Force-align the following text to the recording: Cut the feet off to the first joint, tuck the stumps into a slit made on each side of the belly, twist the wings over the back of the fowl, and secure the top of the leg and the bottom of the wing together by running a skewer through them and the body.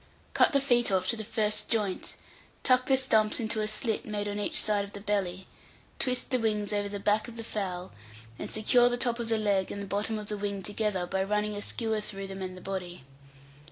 Cut 0.33 0.51
the 0.51 0.59
feet 0.59 0.91
off 0.91 1.07
to 1.09 1.15
the 1.15 1.23
first 1.23 1.69
joint, 1.69 2.15
tuck 2.63 2.87
the 2.87 2.97
stumps 2.97 3.39
into 3.39 3.61
a 3.61 3.67
slit 3.67 4.03
made 4.03 4.27
on 4.27 4.39
each 4.39 4.59
side 4.59 4.83
of 4.83 4.93
the 4.93 4.99
belly, 4.99 5.45
twist 5.99 6.31
the 6.31 6.39
wings 6.39 6.73
over 6.73 6.89
the 6.89 6.99
back 6.99 7.27
of 7.27 7.35
the 7.37 7.43
fowl, 7.43 7.91
and 8.39 8.49
secure 8.49 8.89
the 8.89 8.97
top 8.97 9.19
of 9.19 9.29
the 9.29 9.37
leg 9.37 9.69
and 9.71 9.79
the 9.79 9.85
bottom 9.85 10.17
of 10.17 10.25
the 10.25 10.39
wing 10.39 10.63
together 10.63 11.05
by 11.05 11.23
running 11.23 11.55
a 11.55 11.61
skewer 11.61 12.01
through 12.01 12.25
them 12.25 12.41
and 12.41 12.57
the 12.57 12.61
body. 12.61 13.03